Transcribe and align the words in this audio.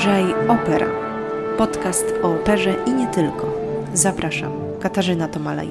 Lżej 0.00 0.34
Opera. 0.48 0.86
Podcast 1.58 2.04
o 2.22 2.34
operze 2.34 2.74
i 2.86 2.92
nie 2.92 3.06
tylko. 3.06 3.52
Zapraszam, 3.94 4.52
Katarzyna 4.80 5.28
Tomala 5.28 5.62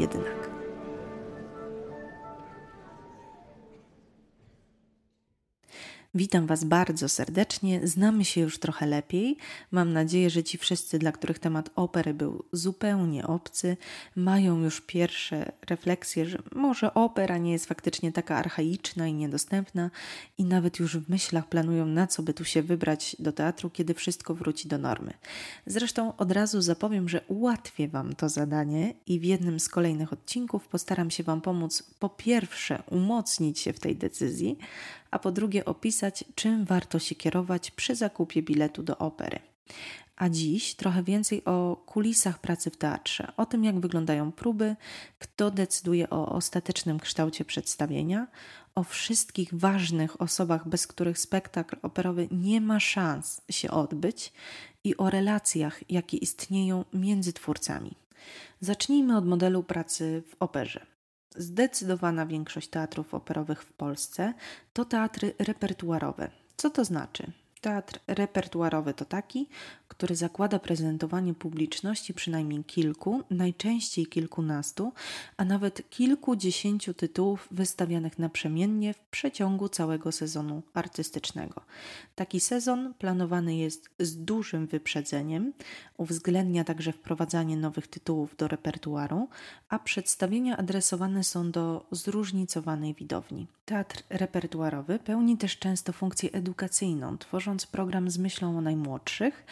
Witam 6.15 6.47
Was 6.47 6.63
bardzo 6.63 7.09
serdecznie. 7.09 7.87
Znamy 7.87 8.25
się 8.25 8.41
już 8.41 8.59
trochę 8.59 8.85
lepiej. 8.85 9.37
Mam 9.71 9.93
nadzieję, 9.93 10.29
że 10.29 10.43
ci 10.43 10.57
wszyscy, 10.57 10.99
dla 10.99 11.11
których 11.11 11.39
temat 11.39 11.69
opery 11.75 12.13
był 12.13 12.45
zupełnie 12.51 13.27
obcy, 13.27 13.77
mają 14.15 14.63
już 14.63 14.81
pierwsze 14.81 15.51
refleksje, 15.69 16.25
że 16.25 16.39
może 16.55 16.93
opera 16.93 17.37
nie 17.37 17.51
jest 17.51 17.65
faktycznie 17.65 18.11
taka 18.11 18.35
archaiczna 18.35 19.07
i 19.07 19.13
niedostępna, 19.13 19.91
i 20.37 20.45
nawet 20.45 20.79
już 20.79 20.97
w 20.97 21.09
myślach 21.09 21.49
planują, 21.49 21.85
na 21.85 22.07
co 22.07 22.23
by 22.23 22.33
tu 22.33 22.45
się 22.45 22.61
wybrać 22.61 23.15
do 23.19 23.31
teatru, 23.31 23.69
kiedy 23.69 23.93
wszystko 23.93 24.35
wróci 24.35 24.67
do 24.67 24.77
normy. 24.77 25.13
Zresztą 25.65 26.17
od 26.17 26.31
razu 26.31 26.61
zapowiem, 26.61 27.09
że 27.09 27.21
ułatwię 27.27 27.87
Wam 27.87 28.15
to 28.15 28.29
zadanie 28.29 28.93
i 29.07 29.19
w 29.19 29.23
jednym 29.23 29.59
z 29.59 29.69
kolejnych 29.69 30.13
odcinków 30.13 30.67
postaram 30.67 31.11
się 31.11 31.23
Wam 31.23 31.41
pomóc 31.41 31.83
po 31.99 32.09
pierwsze 32.09 32.83
umocnić 32.87 33.59
się 33.59 33.73
w 33.73 33.79
tej 33.79 33.95
decyzji, 33.95 34.57
a 35.11 35.19
po 35.19 35.31
drugie 35.31 35.65
opisać, 35.65 36.23
czym 36.35 36.65
warto 36.65 36.99
się 36.99 37.15
kierować 37.15 37.71
przy 37.71 37.95
zakupie 37.95 38.41
biletu 38.41 38.83
do 38.83 38.97
opery. 38.97 39.39
A 40.15 40.29
dziś 40.29 40.75
trochę 40.75 41.03
więcej 41.03 41.45
o 41.45 41.83
kulisach 41.85 42.39
pracy 42.39 42.69
w 42.69 42.77
teatrze, 42.77 43.31
o 43.37 43.45
tym, 43.45 43.63
jak 43.63 43.79
wyglądają 43.79 44.31
próby, 44.31 44.75
kto 45.19 45.51
decyduje 45.51 46.09
o 46.09 46.31
ostatecznym 46.31 46.99
kształcie 46.99 47.45
przedstawienia, 47.45 48.27
o 48.75 48.83
wszystkich 48.83 49.53
ważnych 49.53 50.21
osobach, 50.21 50.67
bez 50.67 50.87
których 50.87 51.19
spektakl 51.19 51.75
operowy 51.81 52.27
nie 52.31 52.61
ma 52.61 52.79
szans 52.79 53.41
się 53.49 53.71
odbyć 53.71 54.33
i 54.83 54.97
o 54.97 55.09
relacjach, 55.09 55.91
jakie 55.91 56.17
istnieją 56.17 56.85
między 56.93 57.33
twórcami. 57.33 57.91
Zacznijmy 58.61 59.17
od 59.17 59.25
modelu 59.25 59.63
pracy 59.63 60.23
w 60.29 60.35
operze. 60.39 60.85
Zdecydowana 61.35 62.25
większość 62.25 62.69
teatrów 62.69 63.13
operowych 63.13 63.63
w 63.63 63.73
Polsce 63.73 64.33
to 64.73 64.85
teatry 64.85 65.33
repertuarowe. 65.39 66.29
Co 66.57 66.69
to 66.69 66.85
znaczy? 66.85 67.31
Teatr 67.61 67.99
repertuarowy 68.07 68.93
to 68.93 69.05
taki, 69.05 69.49
który 69.89 70.15
zakłada 70.15 70.59
prezentowanie 70.59 71.33
publiczności 71.33 72.13
przynajmniej 72.13 72.63
kilku, 72.63 73.23
najczęściej 73.29 74.05
kilkunastu, 74.05 74.93
a 75.37 75.45
nawet 75.45 75.89
kilkudziesięciu 75.89 76.93
tytułów 76.93 77.47
wystawianych 77.51 78.19
naprzemiennie 78.19 78.93
w 78.93 78.99
przeciągu 78.99 79.69
całego 79.69 80.11
sezonu 80.11 80.61
artystycznego. 80.73 81.61
Taki 82.15 82.39
sezon 82.39 82.93
planowany 82.93 83.55
jest 83.55 83.89
z 83.99 84.23
dużym 84.23 84.67
wyprzedzeniem, 84.67 85.53
uwzględnia 85.97 86.63
także 86.63 86.91
wprowadzanie 86.91 87.57
nowych 87.57 87.87
tytułów 87.87 88.35
do 88.37 88.47
repertuaru, 88.47 89.27
a 89.69 89.79
przedstawienia 89.79 90.57
adresowane 90.57 91.23
są 91.23 91.51
do 91.51 91.85
zróżnicowanej 91.91 92.93
widowni. 92.93 93.47
Teatr 93.65 94.03
repertuarowy 94.09 94.99
pełni 94.99 95.37
też 95.37 95.59
często 95.59 95.93
funkcję 95.93 96.31
edukacyjną, 96.31 97.17
tworząc 97.17 97.65
program 97.65 98.09
z 98.11 98.17
myślą 98.17 98.57
o 98.57 98.61
najmłodszych, 98.61 99.45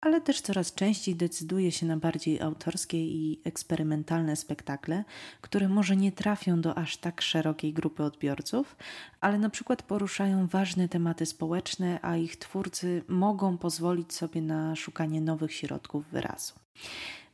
ale 0.00 0.20
też 0.20 0.40
coraz 0.40 0.74
częściej 0.74 1.16
decyduje 1.16 1.72
się 1.72 1.86
na 1.86 1.96
bardziej 1.96 2.40
autorskie 2.40 2.98
i 2.98 3.40
eksperymentalne 3.44 4.36
spektakle, 4.36 5.04
które 5.40 5.68
może 5.68 5.96
nie 5.96 6.12
trafią 6.12 6.60
do 6.60 6.78
aż 6.78 6.96
tak 6.96 7.20
szerokiej 7.20 7.72
grupy 7.72 8.02
odbiorców, 8.02 8.76
ale 9.20 9.38
na 9.38 9.50
przykład 9.50 9.82
poruszają 9.82 10.46
ważne 10.46 10.88
tematy 10.88 11.26
społeczne, 11.26 11.98
a 12.02 12.16
ich 12.16 12.36
twórcy 12.36 13.02
mogą 13.08 13.58
pozwolić 13.58 14.12
sobie 14.12 14.42
na 14.42 14.76
szukanie 14.76 15.20
nowych 15.20 15.54
środków 15.54 16.06
wyrazu. 16.10 16.54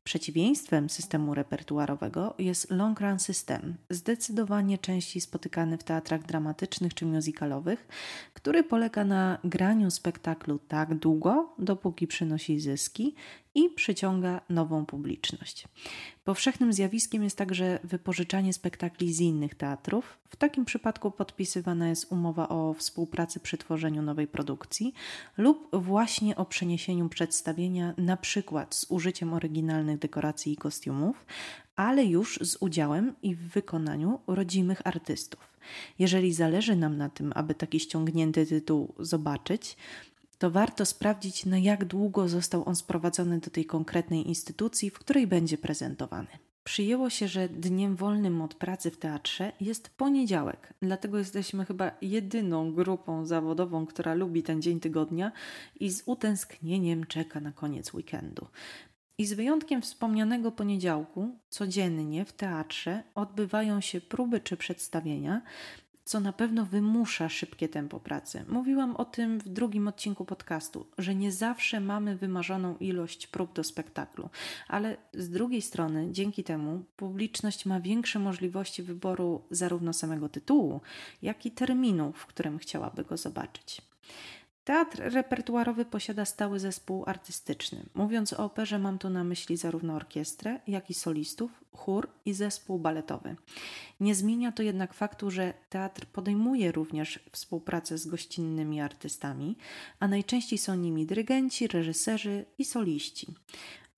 Przeciwieństwem 0.07 0.91
systemu 0.91 1.35
repertuarowego 1.35 2.35
jest 2.39 2.71
long 2.71 3.01
run 3.01 3.19
system, 3.19 3.77
zdecydowanie 3.91 4.79
częściej 4.79 5.23
spotykany 5.23 5.79
w 5.79 5.85
teatrach 5.85 6.27
dramatycznych 6.27 6.95
czy 6.95 7.07
musicalowych, 7.07 7.89
który 8.35 8.63
polega 8.63 9.05
na 9.05 9.39
graniu 9.45 9.91
spektaklu 9.91 10.59
tak 10.59 10.95
długo, 10.95 11.55
dopóki 11.59 12.07
przynosi 12.07 12.61
zyski 12.61 13.15
i 13.57 13.71
przyciąga 13.71 14.41
nową 14.49 14.87
publiczność. 14.87 15.65
Powszechnym 16.25 16.73
zjawiskiem 16.73 17.25
jest 17.25 17.39
także 17.39 17.79
wypożyczanie 17.85 18.53
spektakli 18.53 19.15
z 19.15 19.21
innych 19.21 19.55
teatrów. 19.55 20.19
W 20.29 20.37
takim 20.37 20.65
przypadku 20.65 21.11
podpisywana 21.11 21.89
jest 21.89 22.13
umowa 22.13 22.49
o 22.49 22.75
współpracy 22.75 23.41
przy 23.41 23.59
tworzeniu 23.59 24.03
nowej 24.03 24.27
produkcji 24.27 24.95
lub 25.37 25.69
właśnie 25.73 26.37
o 26.37 26.45
przeniesieniu 26.45 27.09
przedstawienia, 27.09 27.95
na 27.99 28.17
przykład 28.17 28.75
z 28.75 28.87
użyciem 28.91 29.35
oryginalnych 29.35 29.99
dekoracji 29.99 30.53
i 30.53 30.57
kostiumów, 30.57 31.27
ale 31.77 32.05
już 32.05 32.39
z 32.43 32.57
udziałem 32.61 33.15
i 33.23 33.35
w 33.35 33.49
wykonaniu 33.49 34.21
rodzimych 34.27 34.87
artystów. 34.87 35.57
Jeżeli 35.99 36.33
zależy 36.33 36.77
nam 36.77 36.97
na 36.97 37.09
tym, 37.09 37.33
aby 37.35 37.55
taki 37.55 37.81
ściągnięty 37.81 38.47
tytuł 38.47 38.95
zobaczyć, 38.99 39.77
to 40.39 40.51
warto 40.51 40.87
sprawdzić, 40.87 41.47
na 41.47 41.59
jak 41.59 41.85
długo 41.85 42.29
został 42.29 42.69
on 42.69 42.77
sprowadzony 42.77 43.39
do 43.39 43.51
tej 43.51 43.65
konkretnej 43.65 44.29
instytucji, 44.29 44.91
w 44.91 44.99
której 44.99 45.27
będzie 45.27 45.59
prezentowany. 45.59 46.29
Przyjęło 46.65 47.11
się, 47.11 47.29
że 47.29 47.49
dniem 47.49 47.97
wolnym 47.97 48.43
od 48.43 48.55
pracy 48.55 48.91
w 48.91 48.97
teatrze 48.97 49.53
jest 49.61 49.89
poniedziałek, 49.89 50.75
dlatego 50.83 51.19
jesteśmy 51.19 51.65
chyba 51.65 51.91
jedyną 52.03 52.73
grupą 52.73 53.27
zawodową, 53.27 53.87
która 53.87 54.15
lubi 54.15 54.43
ten 54.43 54.63
dzień 54.63 54.81
tygodnia 54.81 55.33
i 55.81 55.91
z 55.91 56.03
utęsknieniem 56.07 57.05
czeka 57.05 57.41
na 57.41 57.53
koniec 57.53 57.95
weekendu. 57.95 58.47
I 59.19 59.27
z 59.27 59.33
wyjątkiem 59.33 59.83
wspomnianego 59.83 60.53
poniedziałku, 60.53 61.39
codziennie 61.49 62.25
w 62.25 62.33
teatrze 62.33 63.03
odbywają 63.15 63.81
się 63.81 64.01
próby 64.01 64.41
czy 64.41 64.57
przedstawienia, 64.57 65.43
co 66.07 66.21
na 66.21 66.33
pewno 66.33 66.67
wymusza 66.67 67.29
szybkie 67.29 67.69
tempo 67.69 68.01
pracy. 68.01 68.45
Mówiłam 68.49 68.97
o 68.97 69.05
tym 69.05 69.39
w 69.39 69.49
drugim 69.49 69.89
odcinku 69.89 70.25
podcastu, 70.25 70.87
że 70.99 71.15
nie 71.15 71.33
zawsze 71.33 71.81
mamy 71.81 72.17
wymarzoną 72.17 72.77
ilość 72.77 73.27
prób 73.27 73.55
do 73.55 73.65
spektaklu, 73.65 74.29
ale 74.69 74.97
z 75.15 75.31
drugiej 75.31 75.63
strony, 75.63 76.09
dzięki 76.13 76.45
temu, 76.45 76.85
publiczność 76.97 77.67
ma 77.67 77.81
większe 77.81 78.19
możliwości 78.19 78.83
wyboru 78.83 79.43
zarówno 79.51 79.93
samego 79.93 80.29
tytułu, 80.29 80.81
jak 81.23 81.47
i 81.47 81.51
terminu, 81.51 82.13
w 82.13 82.27
którym 82.27 82.59
chciałaby 82.59 83.05
go 83.05 83.17
zobaczyć. 83.17 83.83
Teatr 84.67 84.99
repertuarowy 84.99 85.85
posiada 85.85 86.25
stały 86.25 86.61
zespół 86.61 87.05
artystyczny. 87.07 87.83
Mówiąc 87.95 88.33
o 88.33 88.45
operze, 88.45 88.79
mam 88.79 88.99
tu 88.99 89.11
na 89.11 89.25
myśli 89.25 89.57
zarówno 89.57 89.95
orkiestrę, 89.95 90.61
jak 90.67 90.91
i 90.91 90.95
solistów, 90.95 91.51
chór 91.73 92.09
i 92.25 92.33
zespół 92.33 92.79
baletowy. 92.79 93.37
Nie 94.01 94.15
zmienia 94.15 94.53
to 94.53 94.63
jednak 94.63 94.95
faktu, 94.95 95.31
że 95.31 95.55
teatr 95.71 96.07
podejmuje 96.07 96.73
również 96.73 97.21
współpracę 97.33 97.99
z 97.99 98.07
gościnnymi 98.07 98.81
artystami, 98.81 99.57
a 100.01 100.09
najczęściej 100.09 100.59
są 100.59 100.75
nimi 100.75 101.07
dyrygenci, 101.07 101.67
reżyserzy 101.67 102.45
i 102.59 102.65
soliści. 102.65 103.35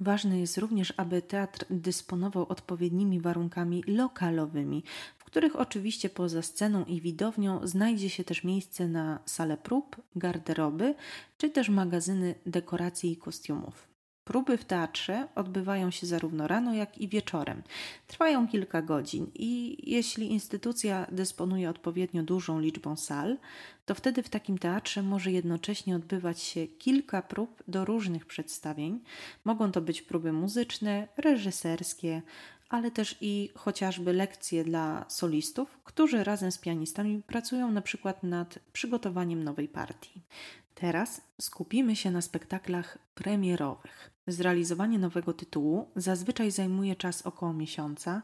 Ważne 0.01 0.41
jest 0.41 0.59
również, 0.59 0.93
aby 0.97 1.23
teatr 1.23 1.65
dysponował 1.71 2.47
odpowiednimi 2.49 3.21
warunkami 3.21 3.85
lokalowymi, 3.87 4.85
których 5.29 5.57
oczywiście 5.57 6.09
poza 6.09 6.43
sceną 6.43 6.85
i 6.85 7.01
widownią 7.01 7.67
znajdzie 7.67 8.11
się 8.11 8.25
też 8.25 8.45
miejsce 8.45 8.89
na 8.89 9.19
salę 9.27 9.57
prób, 9.57 9.97
garderoby 10.17 10.95
czy 11.39 11.51
też 11.51 11.69
magazyny 11.69 12.35
dekoracji 12.47 13.13
i 13.13 13.17
kostiumów. 13.17 13.89
Próby 14.25 14.59
w 14.59 14.65
teatrze 14.65 15.29
odbywają 15.35 15.91
się 15.91 16.07
zarówno 16.07 16.49
rano, 16.49 16.75
jak 16.75 16.99
i 16.99 17.09
wieczorem. 17.09 17.63
Trwają 18.07 18.49
kilka 18.49 18.83
godzin 18.83 19.31
i 19.35 19.77
jeśli 19.91 20.33
instytucja 20.33 21.07
dysponuje 21.13 21.71
odpowiednio 21.71 22.23
dużą 22.23 22.61
liczbą 22.61 22.97
sal, 22.97 23.37
to 23.87 23.95
wtedy 23.95 24.23
w 24.23 24.29
takim 24.29 24.59
teatrze 24.59 25.03
może 25.03 25.33
jednocześnie 25.33 25.97
odbywać 25.97 26.41
się 26.41 26.67
kilka 26.67 27.23
prób 27.23 27.63
do 27.69 27.85
różnych 27.85 28.27
przedstawień. 28.27 29.01
Mogą 29.45 29.73
to 29.73 29.81
być 29.81 30.03
próby 30.03 30.33
muzyczne, 30.33 31.09
reżyserskie, 31.17 32.23
ale 32.69 32.91
też 32.91 33.17
i 33.21 33.51
chociażby 33.55 34.13
lekcje 34.13 34.65
dla 34.65 35.05
solistów, 35.09 35.79
którzy 35.85 36.25
razem 36.25 36.53
z 36.53 36.59
pianistami 36.59 37.23
pracują 37.23 37.71
na 37.71 37.83
przykład 37.83 38.23
nad 38.23 38.59
przygotowaniem 38.73 39.45
nowej 39.45 39.69
partii. 39.69 40.23
Teraz 40.75 41.21
skupimy 41.41 41.97
się 41.97 42.11
na 42.11 42.21
spektaklach 42.21 42.99
premierowych. 43.15 44.11
Zrealizowanie 44.27 44.99
nowego 44.99 45.33
tytułu 45.33 45.91
zazwyczaj 45.97 46.51
zajmuje 46.51 46.97
czas 46.97 47.23
około 47.23 47.53
miesiąca, 47.53 48.23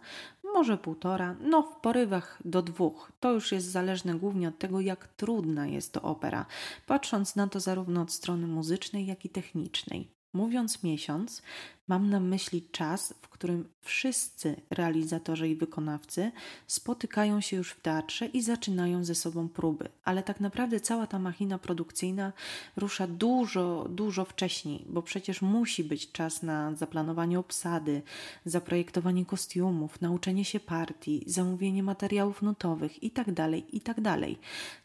może 0.54 0.78
półtora, 0.78 1.36
no 1.40 1.62
w 1.62 1.80
porywach 1.80 2.38
do 2.44 2.62
dwóch. 2.62 3.12
To 3.20 3.32
już 3.32 3.52
jest 3.52 3.70
zależne 3.70 4.14
głównie 4.14 4.48
od 4.48 4.58
tego, 4.58 4.80
jak 4.80 5.08
trudna 5.08 5.66
jest 5.66 5.92
to 5.92 6.02
opera, 6.02 6.46
patrząc 6.86 7.36
na 7.36 7.46
to 7.48 7.60
zarówno 7.60 8.02
od 8.02 8.12
strony 8.12 8.46
muzycznej, 8.46 9.06
jak 9.06 9.24
i 9.24 9.28
technicznej. 9.28 10.10
Mówiąc 10.32 10.82
miesiąc, 10.82 11.42
Mam 11.88 12.10
na 12.10 12.20
myśli 12.20 12.62
czas, 12.72 13.14
w 13.22 13.28
którym 13.28 13.68
wszyscy 13.80 14.56
realizatorzy 14.70 15.48
i 15.48 15.56
wykonawcy 15.56 16.32
spotykają 16.66 17.40
się 17.40 17.56
już 17.56 17.70
w 17.70 17.80
teatrze 17.80 18.26
i 18.26 18.42
zaczynają 18.42 19.04
ze 19.04 19.14
sobą 19.14 19.48
próby, 19.48 19.88
ale 20.04 20.22
tak 20.22 20.40
naprawdę 20.40 20.80
cała 20.80 21.06
ta 21.06 21.18
machina 21.18 21.58
produkcyjna 21.58 22.32
rusza 22.76 23.06
dużo, 23.06 23.86
dużo 23.90 24.24
wcześniej, 24.24 24.84
bo 24.88 25.02
przecież 25.02 25.42
musi 25.42 25.84
być 25.84 26.12
czas 26.12 26.42
na 26.42 26.74
zaplanowanie 26.74 27.38
obsady, 27.38 28.02
zaprojektowanie 28.44 29.26
kostiumów, 29.26 30.00
nauczenie 30.00 30.44
się 30.44 30.60
partii, 30.60 31.24
zamówienie 31.26 31.82
materiałów 31.82 32.42
nutowych 32.42 33.02
itd. 33.02 33.34
Tak 33.34 33.74
itd. 33.74 34.02
Tak 34.02 34.20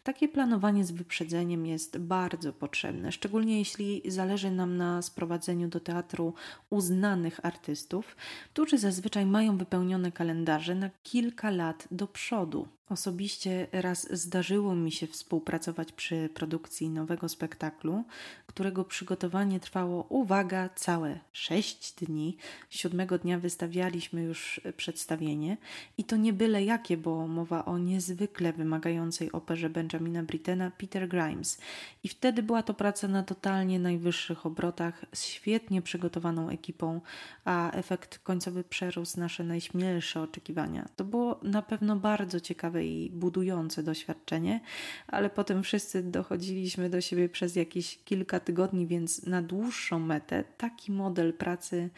Takie 0.03 0.27
planowanie 0.27 0.85
z 0.85 0.91
wyprzedzeniem 0.91 1.65
jest 1.65 1.97
bardzo 1.97 2.53
potrzebne, 2.53 3.11
szczególnie 3.11 3.59
jeśli 3.59 4.01
zależy 4.05 4.51
nam 4.51 4.77
na 4.77 5.01
sprowadzeniu 5.01 5.67
do 5.67 5.79
teatru 5.79 6.33
uznanych 6.89 7.45
artystów, 7.45 8.15
którzy 8.53 8.77
zazwyczaj 8.77 9.25
mają 9.25 9.57
wypełnione 9.57 10.11
kalendarze 10.11 10.75
na 10.75 10.89
kilka 11.03 11.49
lat 11.51 11.87
do 11.91 12.07
przodu. 12.07 12.67
Osobiście 12.89 13.67
raz 13.71 14.17
zdarzyło 14.17 14.75
mi 14.75 14.91
się 14.91 15.07
współpracować 15.07 15.91
przy 15.91 16.29
produkcji 16.33 16.89
nowego 16.89 17.29
spektaklu, 17.29 18.03
którego 18.47 18.83
przygotowanie 18.85 19.59
trwało, 19.59 20.03
uwaga, 20.03 20.69
całe 20.69 21.19
6 21.33 21.93
dni. 21.93 22.37
Siódmego 22.69 23.17
dnia 23.17 23.39
wystawialiśmy 23.39 24.21
już 24.23 24.61
przedstawienie 24.77 25.57
i 25.97 26.03
to 26.03 26.15
nie 26.15 26.33
byle 26.33 26.63
jakie, 26.63 26.97
bo 26.97 27.27
mowa 27.27 27.65
o 27.65 27.77
niezwykle 27.77 28.53
wymagającej 28.53 29.31
operze 29.31 29.69
Benjamina 29.69 30.23
Brittena 30.23 30.71
Peter 30.71 31.07
Grimes. 31.07 31.57
I 32.03 32.07
wtedy 32.07 32.43
była 32.43 32.63
to 32.63 32.73
praca 32.73 33.07
na 33.07 33.23
totalnie 33.23 33.79
najwyższych 33.79 34.45
obrotach, 34.45 35.05
z 35.13 35.25
świetnie 35.25 35.81
przygotowaną 35.81 36.49
ekipą, 36.49 37.01
a 37.45 37.71
efekt 37.71 38.19
końcowy 38.19 38.63
przerósł 38.63 39.19
nasze 39.19 39.43
najśmielsze 39.43 40.21
oczekiwania. 40.21 40.85
To 40.95 41.03
było 41.03 41.39
na 41.43 41.61
pewno 41.61 41.95
bardzo 41.95 42.39
ciekawe 42.39 42.78
ciekawe 42.79 42.85
i 42.85 43.09
budujące 43.09 43.83
doświadczenie, 43.83 44.59
ale 45.07 45.29
potem 45.29 45.63
wszyscy 45.63 46.03
dochodziliśmy 46.03 46.89
do 46.89 47.01
siebie 47.01 47.29
przez 47.29 47.55
jakieś 47.55 47.99
kilka 48.05 48.39
tygodni, 48.39 48.87
więc 48.87 49.25
na 49.25 49.41
dłuższą 49.41 49.99
metę 49.99 50.43
taki 50.57 50.91
model 50.91 51.33
pracy 51.33 51.89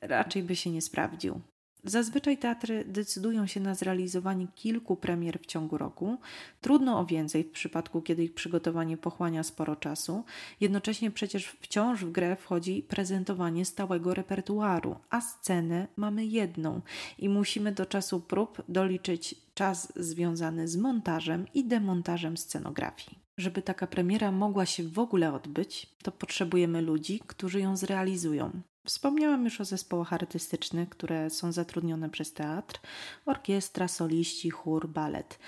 raczej 0.00 0.42
by 0.42 0.56
się 0.56 0.70
nie 0.70 0.82
sprawdził. 0.82 1.40
Zazwyczaj 1.88 2.38
teatry 2.38 2.84
decydują 2.84 3.46
się 3.46 3.60
na 3.60 3.74
zrealizowanie 3.74 4.46
kilku 4.54 4.96
premier 4.96 5.38
w 5.40 5.46
ciągu 5.46 5.78
roku. 5.78 6.18
Trudno 6.60 7.00
o 7.00 7.06
więcej 7.06 7.44
w 7.44 7.50
przypadku, 7.50 8.02
kiedy 8.02 8.24
ich 8.24 8.34
przygotowanie 8.34 8.96
pochłania 8.96 9.42
sporo 9.42 9.76
czasu. 9.76 10.24
Jednocześnie 10.60 11.10
przecież 11.10 11.46
wciąż 11.46 12.04
w 12.04 12.12
grę 12.12 12.36
wchodzi 12.36 12.82
prezentowanie 12.82 13.64
stałego 13.64 14.14
repertuaru, 14.14 14.96
a 15.10 15.20
scenę 15.20 15.86
mamy 15.96 16.26
jedną 16.26 16.80
i 17.18 17.28
musimy 17.28 17.72
do 17.72 17.86
czasu 17.86 18.20
prób 18.20 18.62
doliczyć 18.68 19.34
czas 19.54 19.92
związany 19.96 20.68
z 20.68 20.76
montażem 20.76 21.46
i 21.54 21.64
demontażem 21.64 22.36
scenografii. 22.36 23.18
Żeby 23.38 23.62
taka 23.62 23.86
premiera 23.86 24.32
mogła 24.32 24.66
się 24.66 24.82
w 24.82 24.98
ogóle 24.98 25.34
odbyć, 25.34 25.86
to 26.02 26.12
potrzebujemy 26.12 26.82
ludzi, 26.82 27.20
którzy 27.26 27.60
ją 27.60 27.76
zrealizują. 27.76 28.50
Wspomniałam 28.86 29.44
już 29.44 29.60
o 29.60 29.64
zespołach 29.64 30.12
artystycznych, 30.12 30.88
które 30.88 31.30
są 31.30 31.52
zatrudnione 31.52 32.10
przez 32.10 32.32
teatr, 32.32 32.80
orkiestra, 33.26 33.88
soliści, 33.88 34.50
chór, 34.50 34.88
balet. 34.88 35.38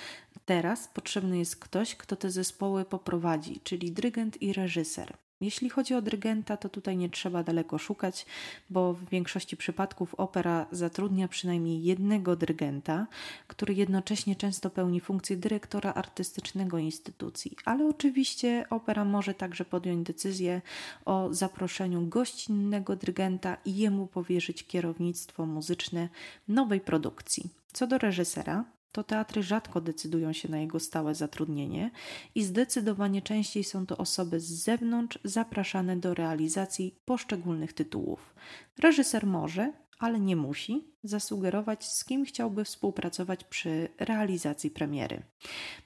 Teraz 0.44 0.88
potrzebny 0.88 1.38
jest 1.38 1.56
ktoś, 1.56 1.94
kto 1.96 2.17
te 2.17 2.31
zespoły 2.31 2.85
poprowadzi, 2.85 3.61
czyli 3.61 3.93
dyrygent 3.93 4.43
i 4.43 4.52
reżyser. 4.52 5.17
Jeśli 5.40 5.70
chodzi 5.70 5.94
o 5.94 6.02
dyrygenta, 6.02 6.56
to 6.56 6.69
tutaj 6.69 6.96
nie 6.96 7.08
trzeba 7.08 7.43
daleko 7.43 7.79
szukać, 7.79 8.26
bo 8.70 8.93
w 8.93 9.08
większości 9.08 9.56
przypadków 9.56 10.14
opera 10.14 10.67
zatrudnia 10.73 11.29
przynajmniej 11.29 11.82
jednego 11.82 12.37
dyrygenta, 12.37 13.06
który 13.46 13.75
jednocześnie 13.75 14.37
często 14.37 14.70
pełni 14.70 15.00
funkcję 15.00 15.37
dyrektora 15.37 15.94
artystycznego 15.94 16.79
instytucji. 16.79 17.56
Ale 17.64 17.88
oczywiście 17.88 18.67
opera 18.70 19.05
może 19.05 19.35
także 19.35 19.64
podjąć 19.64 20.06
decyzję 20.06 20.62
o 21.05 21.29
zaproszeniu 21.35 22.06
gościnnego 22.06 22.96
dyrygenta 22.96 23.56
i 23.64 23.76
jemu 23.76 24.06
powierzyć 24.06 24.67
kierownictwo 24.67 25.46
muzyczne 25.46 26.08
nowej 26.49 26.81
produkcji. 26.81 27.50
Co 27.73 27.87
do 27.87 27.99
reżysera, 27.99 28.64
to 28.93 29.05
teatry 29.05 29.43
rzadko 29.43 29.81
decydują 29.81 30.32
się 30.32 30.49
na 30.49 30.58
jego 30.58 30.81
stałe 30.81 31.14
zatrudnienie 31.14 31.90
i 32.35 32.44
zdecydowanie 32.44 33.23
częściej 33.23 33.64
są 33.64 33.87
to 33.87 33.96
osoby 33.96 34.40
z 34.40 34.64
zewnątrz 34.64 35.19
zapraszane 35.25 35.96
do 35.96 36.14
realizacji 36.14 36.99
poszczególnych 37.05 37.73
tytułów. 37.73 38.35
Reżyser 38.79 39.26
może, 39.26 39.73
ale 39.99 40.20
nie 40.20 40.37
musi, 40.37 40.94
zasugerować, 41.08 41.84
z 41.84 42.05
kim 42.05 42.25
chciałby 42.25 42.64
współpracować 42.64 43.44
przy 43.44 43.88
realizacji 43.99 44.70
premiery. 44.70 45.22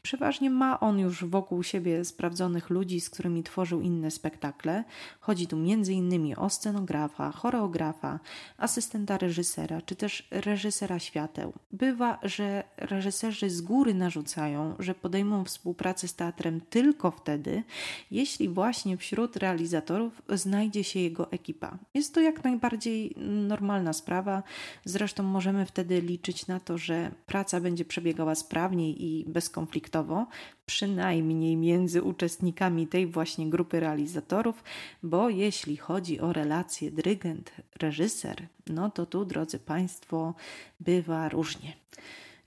Przeważnie 0.02 0.50
ma 0.50 0.80
on 0.80 0.98
już 0.98 1.24
wokół 1.24 1.62
siebie 1.62 2.04
sprawdzonych 2.04 2.70
ludzi, 2.70 3.00
z 3.00 3.10
którymi 3.10 3.42
tworzył 3.42 3.80
inne 3.80 4.10
spektakle. 4.10 4.84
Chodzi 5.20 5.46
tu 5.46 5.56
m.in. 5.56 6.34
o 6.36 6.50
scenografa, 6.50 7.30
choreografa, 7.32 8.20
asystenta 8.58 9.19
reżysera, 9.19 9.82
czy 9.82 9.96
też 9.96 10.28
reżysera 10.30 10.98
świateł. 10.98 11.52
Bywa, 11.72 12.19
że 12.22 12.64
reżyserzy 12.76 13.50
z 13.50 13.60
góry 13.60 13.94
narzucają, 13.94 14.74
że 14.78 14.94
podejmą 14.94 15.44
współpracę 15.44 16.08
z 16.08 16.14
teatrem 16.14 16.60
tylko 16.60 17.10
wtedy, 17.10 17.62
jeśli 18.10 18.48
właśnie 18.48 18.96
wśród 18.96 19.36
realizatorów 19.36 20.22
znajdzie 20.28 20.84
się 20.84 21.00
jego 21.00 21.32
ekipa. 21.32 21.78
Jest 21.94 22.14
to 22.14 22.20
jak 22.20 22.44
najbardziej 22.44 23.14
normalna 23.48 23.92
sprawa, 23.92 24.42
zresztą 24.84 25.11
Zresztą 25.12 25.22
możemy 25.22 25.66
wtedy 25.66 26.00
liczyć 26.00 26.46
na 26.46 26.60
to, 26.60 26.78
że 26.78 27.10
praca 27.26 27.60
będzie 27.60 27.84
przebiegała 27.84 28.34
sprawniej 28.34 29.04
i 29.04 29.24
bezkonfliktowo, 29.24 30.26
przynajmniej 30.66 31.56
między 31.56 32.02
uczestnikami 32.02 32.86
tej 32.86 33.06
właśnie 33.06 33.50
grupy 33.50 33.80
realizatorów, 33.80 34.64
bo 35.02 35.28
jeśli 35.28 35.76
chodzi 35.76 36.20
o 36.20 36.32
relacje 36.32 36.90
dyrygent-reżyser, 36.90 38.36
no 38.66 38.90
to 38.90 39.06
tu, 39.06 39.24
drodzy 39.24 39.58
Państwo, 39.58 40.34
bywa 40.80 41.28
różnie 41.28 41.72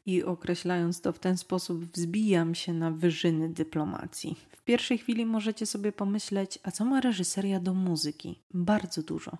i 0.06 0.24
określając 0.24 1.02
to 1.02 1.12
w 1.13 1.19
ten 1.19 1.38
sposób, 1.38 1.86
wzbijam 1.86 2.56
się 2.56 2.74
na 2.74 2.92
wyżyny 2.92 3.50
dyplomacji. 3.50 4.36
W 4.52 4.62
pierwszej 4.62 4.98
chwili 4.98 5.25
możecie 5.25 5.66
sobie 5.66 5.92
pomyśleć, 5.92 6.60
a 6.63 6.72
co 6.72 6.86
ma 6.86 7.02
reżyseria 7.02 7.60
do 7.60 7.74
muzyki? 7.74 8.40
Bardzo 8.54 9.04
dużo. 9.04 9.38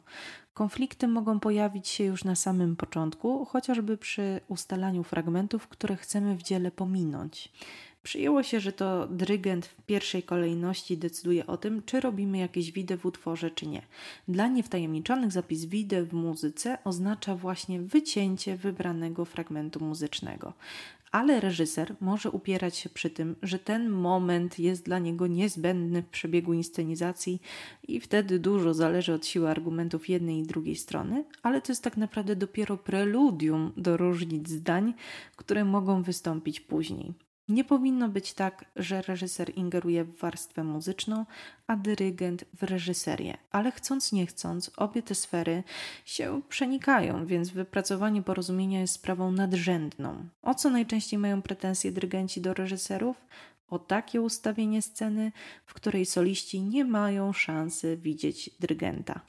Konflikty 0.54 1.08
mogą 1.08 1.40
pojawić 1.40 1.88
się 1.88 2.04
już 2.04 2.24
na 2.24 2.36
samym 2.36 2.76
początku, 2.76 3.46
chociażby 3.46 3.98
przy 3.98 4.40
ustalaniu 4.48 5.04
fragmentów, 5.04 5.68
które 5.68 5.96
chcemy 5.96 6.36
w 6.36 6.44
dziele 6.44 6.72
pominąć. 6.72 7.51
Przyjęło 8.06 8.44
się, 8.44 8.60
że 8.60 8.72
to 8.72 9.08
dyrygent 9.08 9.66
w 9.66 9.82
pierwszej 9.82 10.24
kolejności 10.24 10.98
decyduje 10.98 11.48
o 11.48 11.58
tym, 11.58 11.84
czy 11.86 12.00
robimy 12.00 12.38
jakieś 12.38 12.72
widy 12.72 12.98
w 12.98 13.06
utworze, 13.06 13.52
czy 13.52 13.68
nie. 13.68 13.82
Dla 14.28 14.48
niewtajemniczonych 14.48 15.32
zapis 15.32 15.66
widy 15.66 16.06
w 16.06 16.14
muzyce 16.14 16.78
oznacza 16.84 17.36
właśnie 17.36 17.82
wycięcie 17.82 18.58
wybranego 18.58 19.26
fragmentu 19.26 19.86
muzycznego. 19.86 20.54
Ale 21.12 21.40
reżyser 21.40 21.96
może 22.02 22.32
upierać 22.32 22.78
się 22.78 22.90
przy 22.90 23.10
tym, 23.10 23.36
że 23.44 23.60
ten 23.60 23.90
moment 23.90 24.60
jest 24.60 24.86
dla 24.86 25.00
niego 25.00 25.28
niezbędny 25.28 26.02
w 26.02 26.10
przebiegu 26.10 26.54
inscenizacji 26.54 27.42
i 27.88 28.00
wtedy 28.00 28.40
dużo 28.40 28.74
zależy 28.74 29.14
od 29.14 29.26
siły 29.26 29.50
argumentów 29.50 30.10
jednej 30.10 30.40
i 30.40 30.48
drugiej 30.48 30.76
strony, 30.76 31.26
ale 31.44 31.62
to 31.62 31.72
jest 31.72 31.84
tak 31.84 31.98
naprawdę 31.98 32.36
dopiero 32.36 32.78
preludium 32.78 33.72
do 33.78 33.98
różnic 33.98 34.50
zdań, 34.50 34.94
które 35.36 35.66
mogą 35.66 36.04
wystąpić 36.04 36.60
później. 36.60 37.25
Nie 37.50 37.64
powinno 37.64 38.10
być 38.10 38.34
tak, 38.34 38.66
że 38.75 39.02
reżyser 39.02 39.52
ingeruje 39.56 40.04
w 40.04 40.18
warstwę 40.18 40.64
muzyczną, 40.64 41.25
a 41.68 41.75
dyrygent 41.75 42.46
w 42.54 42.64
reżyserię, 42.64 43.38
ale 43.52 43.72
chcąc 43.72 44.12
nie 44.12 44.25
chcąc, 44.25 44.72
obie 44.78 45.04
te 45.04 45.16
sfery 45.16 45.64
się 46.06 46.42
przenikają, 46.50 47.25
więc 47.25 47.50
wypracowanie 47.50 48.22
porozumienia 48.22 48.80
jest 48.80 48.94
sprawą 48.94 49.32
nadrzędną. 49.32 50.25
O 50.42 50.56
co 50.56 50.70
najczęściej 50.70 51.20
mają 51.20 51.42
pretensje 51.42 51.92
dyrygenci 51.92 52.42
do 52.42 52.54
reżyserów? 52.54 53.25
O 53.68 53.80
takie 53.80 54.22
ustawienie 54.22 54.82
sceny, 54.82 55.32
w 55.66 55.74
której 55.74 56.06
soliści 56.06 56.62
nie 56.62 56.86
mają 56.86 57.34
szansy 57.34 57.98
widzieć 57.98 58.50
dyrygenta. 58.60 59.22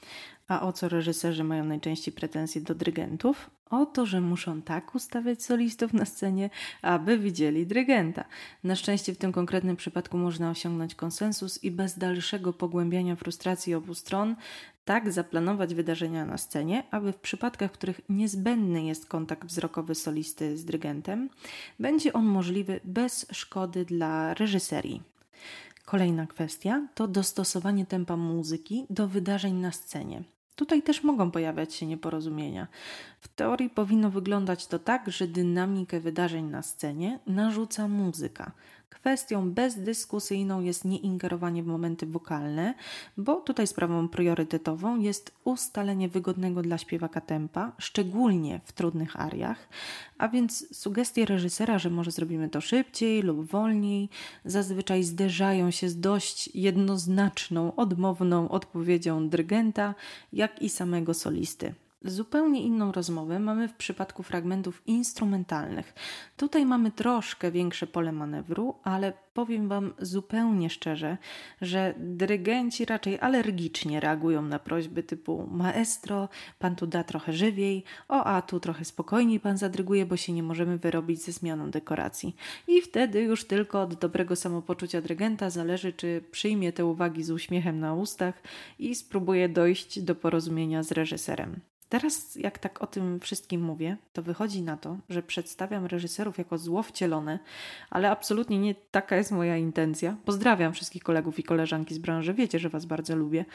A 0.47 0.61
o 0.61 0.73
co 0.73 0.89
reżyserzy 0.89 1.43
mają 1.43 1.65
najczęściej 1.65 2.13
pretensje 2.13 2.61
do 2.61 2.75
dyrygentów? 2.75 3.49
O 3.69 3.85
to, 3.85 4.05
że 4.05 4.21
muszą 4.21 4.61
tak 4.61 4.95
ustawiać 4.95 5.43
solistów 5.43 5.93
na 5.93 6.05
scenie, 6.05 6.49
aby 6.81 7.17
widzieli 7.17 7.67
dyrygenta. 7.67 8.25
Na 8.63 8.75
szczęście 8.75 9.13
w 9.13 9.17
tym 9.17 9.31
konkretnym 9.31 9.75
przypadku 9.75 10.17
można 10.17 10.49
osiągnąć 10.49 10.95
konsensus 10.95 11.63
i 11.63 11.71
bez 11.71 11.97
dalszego 11.97 12.53
pogłębiania 12.53 13.15
frustracji 13.15 13.73
obu 13.73 13.93
stron 13.93 14.35
tak 14.85 15.11
zaplanować 15.11 15.75
wydarzenia 15.75 16.25
na 16.25 16.37
scenie, 16.37 16.83
aby 16.91 17.11
w 17.11 17.19
przypadkach, 17.19 17.71
w 17.71 17.73
których 17.73 18.01
niezbędny 18.09 18.83
jest 18.83 19.05
kontakt 19.05 19.47
wzrokowy 19.47 19.95
solisty 19.95 20.57
z 20.57 20.65
dyrygentem, 20.65 21.29
będzie 21.79 22.13
on 22.13 22.25
możliwy 22.25 22.79
bez 22.83 23.25
szkody 23.31 23.85
dla 23.85 24.33
reżyserii. 24.33 25.01
Kolejna 25.85 26.27
kwestia 26.27 26.87
to 26.95 27.07
dostosowanie 27.07 27.85
tempa 27.85 28.17
muzyki 28.17 28.85
do 28.89 29.07
wydarzeń 29.07 29.53
na 29.53 29.71
scenie. 29.71 30.23
Tutaj 30.57 30.81
też 30.81 31.03
mogą 31.03 31.31
pojawiać 31.31 31.73
się 31.73 31.85
nieporozumienia. 31.85 32.67
W 33.19 33.27
teorii 33.27 33.69
powinno 33.69 34.11
wyglądać 34.11 34.67
to 34.67 34.79
tak, 34.79 35.11
że 35.11 35.27
dynamikę 35.27 35.99
wydarzeń 35.99 36.45
na 36.45 36.61
scenie 36.61 37.19
narzuca 37.27 37.87
muzyka. 37.87 38.51
Kwestią 38.89 39.51
bezdyskusyjną 39.51 40.61
jest 40.61 40.85
nie 40.85 40.97
ingerowanie 40.97 41.63
w 41.63 41.67
momenty 41.67 42.05
wokalne, 42.05 42.73
bo 43.17 43.35
tutaj 43.35 43.67
sprawą 43.67 44.09
priorytetową 44.09 44.99
jest 44.99 45.31
ustalenie 45.43 46.09
wygodnego 46.09 46.61
dla 46.61 46.77
śpiewaka 46.77 47.21
tempa, 47.21 47.71
szczególnie 47.77 48.61
w 48.63 48.71
trudnych 48.71 49.19
ariach, 49.19 49.67
a 50.17 50.27
więc 50.27 50.77
sugestie 50.77 51.25
reżysera, 51.25 51.79
że 51.79 51.89
może 51.89 52.11
zrobimy 52.11 52.49
to 52.49 52.61
szybciej 52.61 53.21
lub 53.21 53.45
wolniej, 53.51 54.09
zazwyczaj 54.45 55.03
zderzają 55.03 55.71
się 55.71 55.89
z 55.89 55.99
dość 55.99 56.55
jednoznaczną, 56.55 57.75
odmowną 57.75 58.49
odpowiedzią 58.49 59.29
dyrygenta, 59.29 59.95
jak 60.33 60.61
i 60.61 60.69
samego 60.69 61.13
solisty. 61.13 61.73
Zupełnie 62.05 62.61
inną 62.61 62.91
rozmowę 62.91 63.39
mamy 63.39 63.67
w 63.67 63.73
przypadku 63.73 64.23
fragmentów 64.23 64.81
instrumentalnych. 64.85 65.93
Tutaj 66.37 66.65
mamy 66.65 66.91
troszkę 66.91 67.51
większe 67.51 67.87
pole 67.87 68.11
manewru, 68.11 68.75
ale 68.83 69.13
powiem 69.33 69.67
Wam 69.67 69.93
zupełnie 69.99 70.69
szczerze, 70.69 71.17
że 71.61 71.93
dyrygenci 71.97 72.85
raczej 72.85 73.19
alergicznie 73.19 73.99
reagują 73.99 74.41
na 74.41 74.59
prośby 74.59 75.03
typu 75.03 75.47
maestro, 75.51 76.29
pan 76.59 76.75
tu 76.75 76.87
da 76.87 77.03
trochę 77.03 77.33
żywiej, 77.33 77.83
o 78.07 78.23
a 78.23 78.41
tu 78.41 78.59
trochę 78.59 78.85
spokojniej 78.85 79.39
pan 79.39 79.57
zadryguje, 79.57 80.05
bo 80.05 80.17
się 80.17 80.33
nie 80.33 80.43
możemy 80.43 80.77
wyrobić 80.77 81.21
ze 81.21 81.31
zmianą 81.31 81.71
dekoracji. 81.71 82.35
I 82.67 82.81
wtedy 82.81 83.21
już 83.21 83.45
tylko 83.45 83.81
od 83.81 83.95
dobrego 83.95 84.35
samopoczucia 84.35 85.01
dyrygenta 85.01 85.49
zależy, 85.49 85.93
czy 85.93 86.23
przyjmie 86.31 86.73
te 86.73 86.85
uwagi 86.85 87.23
z 87.23 87.31
uśmiechem 87.31 87.79
na 87.79 87.93
ustach 87.93 88.43
i 88.79 88.95
spróbuje 88.95 89.49
dojść 89.49 90.01
do 90.01 90.15
porozumienia 90.15 90.83
z 90.83 90.91
reżyserem. 90.91 91.59
Teraz, 91.89 92.35
jak 92.35 92.59
tak 92.59 92.81
o 92.81 92.87
tym 92.87 93.19
wszystkim 93.19 93.61
mówię, 93.61 93.97
to 94.13 94.23
wychodzi 94.23 94.61
na 94.61 94.77
to, 94.77 94.97
że 95.09 95.23
przedstawiam 95.23 95.85
reżyserów 95.85 96.37
jako 96.37 96.57
zło 96.57 96.83
wcielone, 96.83 97.39
ale 97.89 98.11
absolutnie 98.11 98.59
nie 98.59 98.75
taka 98.75 99.15
jest 99.15 99.31
moja 99.31 99.57
intencja. 99.57 100.17
Pozdrawiam 100.25 100.73
wszystkich 100.73 101.03
kolegów 101.03 101.39
i 101.39 101.43
koleżanki 101.43 101.95
z 101.95 101.97
branży, 101.97 102.33
wiecie, 102.33 102.59
że 102.59 102.69
Was 102.69 102.85
bardzo 102.85 103.15
lubię. 103.15 103.45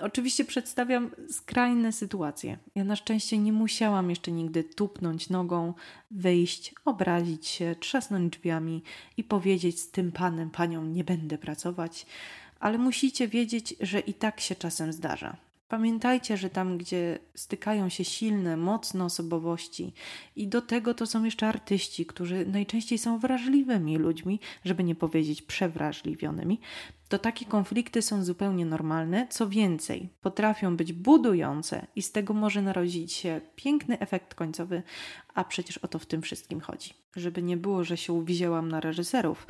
Oczywiście 0.00 0.44
przedstawiam 0.44 1.10
skrajne 1.30 1.92
sytuacje. 1.92 2.58
Ja 2.74 2.84
na 2.84 2.96
szczęście 2.96 3.38
nie 3.38 3.52
musiałam 3.52 4.10
jeszcze 4.10 4.32
nigdy 4.32 4.64
tupnąć 4.64 5.30
nogą, 5.30 5.74
wyjść, 6.10 6.74
obrazić 6.84 7.46
się, 7.46 7.74
trzasnąć 7.80 8.32
drzwiami 8.32 8.82
i 9.16 9.24
powiedzieć 9.24 9.80
z 9.80 9.90
tym 9.90 10.12
panem, 10.12 10.50
panią 10.50 10.84
nie 10.84 11.04
będę 11.04 11.38
pracować, 11.38 12.06
ale 12.60 12.78
musicie 12.78 13.28
wiedzieć, 13.28 13.74
że 13.80 14.00
i 14.00 14.14
tak 14.14 14.40
się 14.40 14.54
czasem 14.54 14.92
zdarza. 14.92 15.49
Pamiętajcie, 15.70 16.36
że 16.36 16.50
tam, 16.50 16.78
gdzie 16.78 17.18
stykają 17.34 17.88
się 17.88 18.04
silne, 18.04 18.56
mocne 18.56 19.04
osobowości, 19.04 19.92
i 20.36 20.48
do 20.48 20.62
tego 20.62 20.94
to 20.94 21.06
są 21.06 21.24
jeszcze 21.24 21.46
artyści, 21.46 22.06
którzy 22.06 22.46
najczęściej 22.46 22.98
są 22.98 23.18
wrażliwymi 23.18 23.96
ludźmi, 23.96 24.40
żeby 24.64 24.84
nie 24.84 24.94
powiedzieć 24.94 25.42
przewrażliwionymi, 25.42 26.60
to 27.08 27.18
takie 27.18 27.44
konflikty 27.46 28.02
są 28.02 28.24
zupełnie 28.24 28.66
normalne. 28.66 29.26
Co 29.30 29.48
więcej, 29.48 30.08
potrafią 30.20 30.76
być 30.76 30.92
budujące 30.92 31.86
i 31.96 32.02
z 32.02 32.12
tego 32.12 32.34
może 32.34 32.62
narodzić 32.62 33.12
się 33.12 33.40
piękny 33.56 33.98
efekt 33.98 34.34
końcowy, 34.34 34.82
a 35.34 35.44
przecież 35.44 35.78
o 35.78 35.88
to 35.88 35.98
w 35.98 36.06
tym 36.06 36.22
wszystkim 36.22 36.60
chodzi. 36.60 36.94
Żeby 37.16 37.42
nie 37.42 37.56
było, 37.56 37.84
że 37.84 37.96
się 37.96 38.12
uwzięłam 38.12 38.68
na 38.68 38.80
reżyserów, 38.80 39.46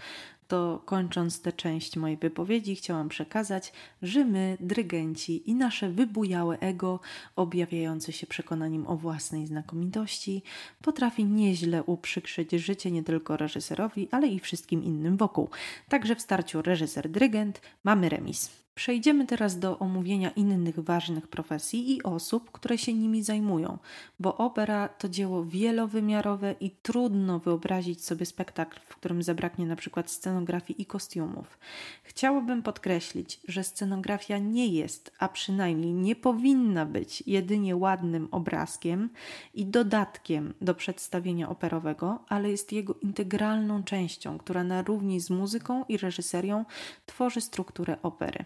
to 0.50 0.82
kończąc 0.84 1.40
tę 1.40 1.52
część 1.52 1.96
mojej 1.96 2.16
wypowiedzi, 2.16 2.76
chciałam 2.76 3.08
przekazać, 3.08 3.72
że 4.02 4.24
my, 4.24 4.56
drygenci 4.60 5.50
i 5.50 5.54
nasze 5.54 5.90
wybujałe 5.90 6.58
ego, 6.58 7.00
objawiające 7.36 8.12
się 8.12 8.26
przekonaniem 8.26 8.86
o 8.86 8.96
własnej 8.96 9.46
znakomitości, 9.46 10.42
potrafi 10.82 11.24
nieźle 11.24 11.82
uprzykrzyć 11.82 12.52
życie 12.52 12.90
nie 12.90 13.02
tylko 13.02 13.36
reżyserowi, 13.36 14.08
ale 14.10 14.26
i 14.26 14.40
wszystkim 14.40 14.84
innym 14.84 15.16
wokół. 15.16 15.48
Także 15.88 16.14
w 16.14 16.20
starciu 16.20 16.60
reżyser-dyrygent 16.60 17.60
mamy 17.84 18.08
remis. 18.08 18.50
Przejdziemy 18.80 19.26
teraz 19.26 19.58
do 19.58 19.78
omówienia 19.78 20.30
innych 20.30 20.78
ważnych 20.78 21.28
profesji 21.28 21.96
i 21.96 22.02
osób, 22.02 22.50
które 22.50 22.78
się 22.78 22.94
nimi 22.94 23.22
zajmują, 23.22 23.78
bo 24.20 24.36
opera 24.36 24.88
to 24.88 25.08
dzieło 25.08 25.44
wielowymiarowe 25.44 26.54
i 26.60 26.70
trudno 26.70 27.38
wyobrazić 27.38 28.04
sobie 28.04 28.26
spektakl, 28.26 28.80
w 28.86 28.96
którym 28.96 29.22
zabraknie 29.22 29.66
na 29.66 29.76
przykład 29.76 30.10
scenografii 30.10 30.82
i 30.82 30.86
kostiumów. 30.86 31.58
Chciałabym 32.02 32.62
podkreślić, 32.62 33.40
że 33.48 33.64
scenografia 33.64 34.38
nie 34.38 34.66
jest, 34.66 35.12
a 35.18 35.28
przynajmniej 35.28 35.92
nie 35.92 36.16
powinna 36.16 36.86
być 36.86 37.22
jedynie 37.26 37.76
ładnym 37.76 38.28
obrazkiem 38.30 39.10
i 39.54 39.66
dodatkiem 39.66 40.54
do 40.60 40.74
przedstawienia 40.74 41.48
operowego, 41.48 42.18
ale 42.28 42.50
jest 42.50 42.72
jego 42.72 42.94
integralną 42.94 43.82
częścią, 43.84 44.38
która 44.38 44.64
na 44.64 44.82
równi 44.82 45.20
z 45.20 45.30
muzyką 45.30 45.84
i 45.88 45.96
reżyserią 45.96 46.64
tworzy 47.06 47.40
strukturę 47.40 47.96
opery. 48.02 48.44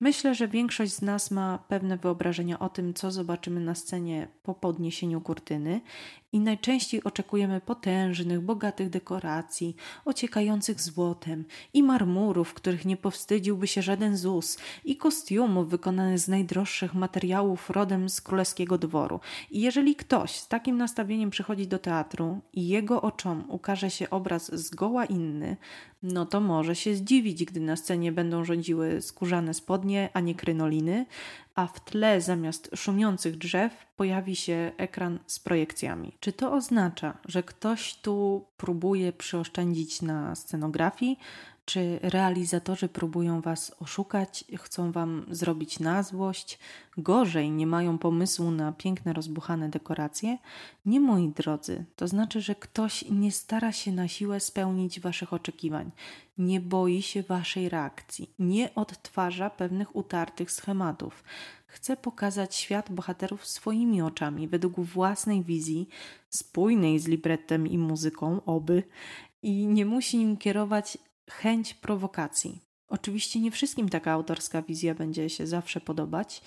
Myślę, 0.00 0.34
że 0.34 0.48
większość 0.48 0.92
z 0.92 1.02
nas 1.02 1.30
ma 1.30 1.58
pewne 1.68 1.96
wyobrażenia 1.96 2.58
o 2.58 2.68
tym, 2.68 2.94
co 2.94 3.10
zobaczymy 3.10 3.60
na 3.60 3.74
scenie 3.74 4.28
po 4.42 4.54
podniesieniu 4.54 5.20
kurtyny 5.20 5.80
i 6.32 6.40
najczęściej 6.40 7.04
oczekujemy 7.04 7.60
potężnych, 7.60 8.40
bogatych 8.40 8.90
dekoracji, 8.90 9.76
ociekających 10.04 10.80
złotem 10.80 11.44
i 11.74 11.82
marmurów, 11.82 12.54
których 12.54 12.84
nie 12.84 12.96
powstydziłby 12.96 13.66
się 13.66 13.82
żaden 13.82 14.16
ZUS 14.16 14.58
i 14.84 14.96
kostiumów 14.96 15.68
wykonanych 15.68 16.18
z 16.18 16.28
najdroższych 16.28 16.94
materiałów 16.94 17.70
rodem 17.70 18.08
z 18.08 18.20
królewskiego 18.20 18.78
dworu. 18.78 19.20
I 19.50 19.60
jeżeli 19.60 19.96
ktoś 19.96 20.30
z 20.30 20.48
takim 20.48 20.76
nastawieniem 20.76 21.30
przychodzi 21.30 21.66
do 21.66 21.78
teatru 21.78 22.40
i 22.52 22.68
jego 22.68 23.02
oczom 23.02 23.44
ukaże 23.48 23.90
się 23.90 24.10
obraz 24.10 24.54
zgoła 24.54 25.04
inny, 25.04 25.56
no 26.12 26.26
to 26.26 26.40
może 26.40 26.76
się 26.76 26.94
zdziwić, 26.94 27.44
gdy 27.44 27.60
na 27.60 27.76
scenie 27.76 28.12
będą 28.12 28.44
rządziły 28.44 29.02
skórzane 29.02 29.54
spodnie, 29.54 30.08
a 30.12 30.20
nie 30.20 30.34
krynoliny, 30.34 31.06
a 31.54 31.66
w 31.66 31.84
tle 31.84 32.20
zamiast 32.20 32.70
szumiących 32.74 33.38
drzew 33.38 33.86
pojawi 33.96 34.36
się 34.36 34.72
ekran 34.76 35.18
z 35.26 35.38
projekcjami. 35.38 36.12
Czy 36.20 36.32
to 36.32 36.52
oznacza, 36.52 37.18
że 37.24 37.42
ktoś 37.42 37.94
tu 37.94 38.44
próbuje 38.56 39.12
przyoszczędzić 39.12 40.02
na 40.02 40.34
scenografii, 40.34 41.18
czy 41.66 41.98
realizatorzy 42.02 42.88
próbują 42.88 43.40
Was 43.40 43.74
oszukać, 43.80 44.44
chcą 44.56 44.92
Wam 44.92 45.26
zrobić 45.30 45.80
na 45.80 46.02
złość? 46.02 46.58
Gorzej, 46.98 47.50
nie 47.50 47.66
mają 47.66 47.98
pomysłu 47.98 48.50
na 48.50 48.72
piękne, 48.72 49.12
rozbuchane 49.12 49.68
dekoracje? 49.68 50.38
Nie, 50.86 51.00
moi 51.00 51.28
drodzy, 51.28 51.84
to 51.96 52.08
znaczy, 52.08 52.40
że 52.40 52.54
ktoś 52.54 53.04
nie 53.10 53.32
stara 53.32 53.72
się 53.72 53.92
na 53.92 54.08
siłę 54.08 54.40
spełnić 54.40 55.00
Waszych 55.00 55.32
oczekiwań, 55.32 55.90
nie 56.38 56.60
boi 56.60 57.02
się 57.02 57.22
Waszej 57.22 57.68
reakcji, 57.68 58.30
nie 58.38 58.74
odtwarza 58.74 59.50
pewnych 59.50 59.96
utartych 59.96 60.52
schematów. 60.52 61.24
Chce 61.66 61.96
pokazać 61.96 62.54
świat 62.54 62.92
bohaterów 62.92 63.46
swoimi 63.46 64.02
oczami, 64.02 64.48
według 64.48 64.80
własnej 64.80 65.42
wizji, 65.42 65.88
spójnej 66.28 66.98
z 66.98 67.08
librettem 67.08 67.66
i 67.66 67.78
muzyką, 67.78 68.40
oby, 68.44 68.82
i 69.42 69.66
nie 69.66 69.86
musi 69.86 70.18
nim 70.18 70.36
kierować 70.36 70.98
chęć 71.30 71.74
prowokacji. 71.74 72.60
Oczywiście 72.88 73.40
nie 73.40 73.50
wszystkim 73.50 73.88
taka 73.88 74.12
autorska 74.12 74.62
wizja 74.62 74.94
będzie 74.94 75.30
się 75.30 75.46
zawsze 75.46 75.80
podobać, 75.80 76.42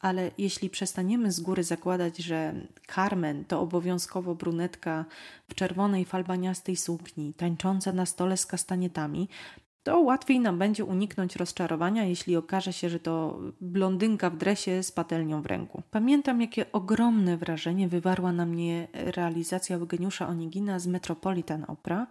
ale 0.00 0.30
jeśli 0.38 0.70
przestaniemy 0.70 1.32
z 1.32 1.40
góry 1.40 1.64
zakładać, 1.64 2.18
że 2.18 2.54
Carmen 2.94 3.44
to 3.44 3.60
obowiązkowo 3.60 4.34
brunetka 4.34 5.04
w 5.48 5.54
czerwonej 5.54 6.04
falbaniastej 6.04 6.76
sukni, 6.76 7.34
tańcząca 7.34 7.92
na 7.92 8.06
stole 8.06 8.36
z 8.36 8.46
kastanietami, 8.46 9.28
to 9.82 10.00
łatwiej 10.00 10.40
nam 10.40 10.58
będzie 10.58 10.84
uniknąć 10.84 11.36
rozczarowania, 11.36 12.04
jeśli 12.04 12.36
okaże 12.36 12.72
się, 12.72 12.88
że 12.88 13.00
to 13.00 13.40
blondynka 13.60 14.30
w 14.30 14.36
dresie 14.36 14.82
z 14.82 14.92
patelnią 14.92 15.42
w 15.42 15.46
ręku. 15.46 15.82
Pamiętam, 15.90 16.40
jakie 16.40 16.72
ogromne 16.72 17.36
wrażenie 17.36 17.88
wywarła 17.88 18.32
na 18.32 18.46
mnie 18.46 18.88
realizacja 18.92 19.76
Eugeniusza 19.76 20.28
Onigina 20.28 20.78
z 20.78 20.86
Metropolitan 20.86 21.64
Opera, 21.68 22.06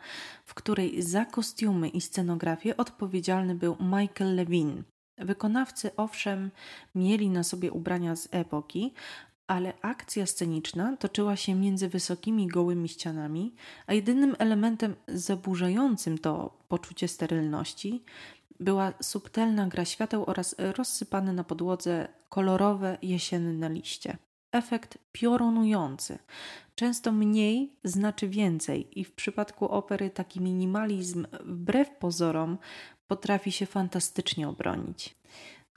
w 0.46 0.54
której 0.54 1.02
za 1.02 1.26
kostiumy 1.26 1.88
i 1.90 2.02
scenografię 2.02 2.78
odpowiedzialny 2.78 3.56
był 3.56 3.76
Michael 3.80 4.36
Levin. 4.36 4.84
Wykonawcy 5.18 5.96
owszem 5.98 6.52
mieli 6.96 7.30
na 7.30 7.44
sobie 7.44 7.72
ubrania 7.72 8.16
z 8.16 8.28
epoki, 8.32 8.94
ale 9.50 9.74
akcja 9.82 10.26
sceniczna 10.26 10.98
toczyła 10.98 11.36
się 11.36 11.56
między 11.56 11.90
wysokimi, 11.90 12.48
gołymi 12.48 12.90
ścianami, 12.90 13.56
a 13.88 13.94
jedynym 13.94 14.36
elementem 14.40 14.96
zaburzającym 15.08 16.18
to 16.18 16.58
poczucie 16.68 17.08
sterylności 17.08 18.04
była 18.60 18.94
subtelna 19.02 19.68
gra 19.68 19.86
świateł 19.86 20.24
oraz 20.28 20.56
rozsypane 20.60 21.34
na 21.34 21.44
podłodze 21.44 22.08
kolorowe 22.30 22.98
jesienne 23.02 23.70
liście. 23.70 24.18
Efekt 24.52 24.98
piorunujący. 25.12 26.20
Często 26.76 27.12
mniej 27.12 27.74
znaczy 27.84 28.30
więcej, 28.30 29.00
i 29.00 29.04
w 29.04 29.12
przypadku 29.12 29.68
opery 29.68 30.10
taki 30.10 30.42
minimalizm, 30.42 31.26
wbrew 31.46 31.90
pozorom, 31.90 32.58
potrafi 33.08 33.52
się 33.52 33.66
fantastycznie 33.66 34.50
obronić. 34.50 35.16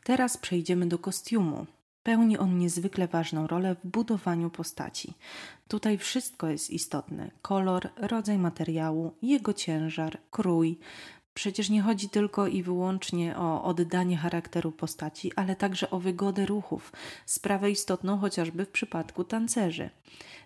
Teraz 0.05 0.37
przejdziemy 0.37 0.87
do 0.87 0.99
kostiumu. 0.99 1.67
Pełni 2.03 2.39
on 2.39 2.59
niezwykle 2.59 3.09
ważną 3.09 3.47
rolę 3.47 3.75
w 3.75 3.87
budowaniu 3.87 4.51
postaci. 4.51 5.15
Tutaj 5.69 5.99
wszystko 5.99 6.49
jest 6.49 6.71
istotne: 6.71 7.31
kolor, 7.43 7.89
rodzaj 7.97 8.39
materiału, 8.39 9.13
jego 9.23 9.53
ciężar, 9.53 10.19
krój. 10.31 10.79
Przecież 11.35 11.71
nie 11.71 11.83
chodzi 11.83 12.09
tylko 12.09 12.47
i 12.47 12.63
wyłącznie 12.63 13.37
o 13.37 13.65
oddanie 13.65 14.17
charakteru 14.17 14.73
postaci, 14.73 15.33
ale 15.37 15.57
także 15.57 15.91
o 15.91 16.01
wygodę 16.01 16.47
ruchów, 16.47 16.93
sprawę 17.27 17.71
istotną 17.71 18.19
chociażby 18.19 18.65
w 18.65 18.69
przypadku 18.71 19.25
tancerzy. 19.25 19.91